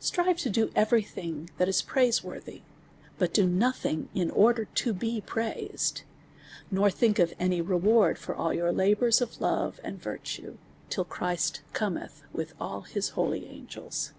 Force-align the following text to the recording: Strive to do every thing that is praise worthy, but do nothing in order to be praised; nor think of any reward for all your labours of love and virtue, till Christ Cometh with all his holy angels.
Strive 0.00 0.38
to 0.38 0.50
do 0.50 0.72
every 0.74 1.04
thing 1.04 1.50
that 1.56 1.68
is 1.68 1.82
praise 1.82 2.24
worthy, 2.24 2.62
but 3.16 3.32
do 3.32 3.46
nothing 3.46 4.08
in 4.12 4.28
order 4.32 4.64
to 4.64 4.92
be 4.92 5.20
praised; 5.20 6.02
nor 6.68 6.90
think 6.90 7.20
of 7.20 7.32
any 7.38 7.60
reward 7.60 8.18
for 8.18 8.34
all 8.34 8.52
your 8.52 8.72
labours 8.72 9.20
of 9.20 9.40
love 9.40 9.78
and 9.84 10.02
virtue, 10.02 10.58
till 10.90 11.04
Christ 11.04 11.60
Cometh 11.74 12.22
with 12.32 12.54
all 12.60 12.80
his 12.80 13.10
holy 13.10 13.46
angels. 13.46 14.12